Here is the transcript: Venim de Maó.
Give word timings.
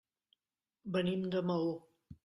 Venim 0.97 1.29
de 1.37 1.47
Maó. 1.51 1.73